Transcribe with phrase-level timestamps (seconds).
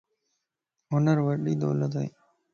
[0.91, 2.09] ھنر وڏي دولت ائي.